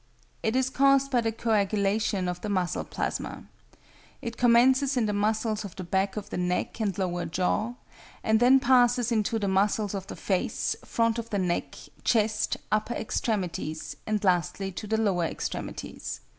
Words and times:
It 0.41 0.55
is 0.55 0.71
caused 0.71 1.11
by 1.11 1.21
the 1.21 1.31
coagulation 1.31 2.27
of 2.27 2.41
the 2.41 2.49
muscle 2.49 2.83
plasma. 2.83 3.43
It 4.19 4.35
commences 4.35 4.97
in 4.97 5.05
the 5.05 5.13
muscles 5.13 5.63
of 5.63 5.75
the 5.75 5.83
back 5.83 6.17
of 6.17 6.31
the 6.31 6.37
neck 6.39 6.79
and 6.81 6.97
lower 6.97 7.25
jaw, 7.27 7.75
and 8.23 8.39
then 8.39 8.59
passes 8.59 9.11
into 9.11 9.37
the 9.37 9.47
muscles 9.47 9.93
of 9.93 10.07
the 10.07 10.15
face, 10.15 10.75
front 10.83 11.19
of 11.19 11.29
the 11.29 11.37
neck, 11.37 11.75
chest, 12.03 12.57
upper 12.71 12.95
extremities, 12.95 13.95
and 14.07 14.23
lastly 14.23 14.71
to 14.71 14.87
the 14.87 14.97
lower 14.97 15.25
extremities. 15.25 16.21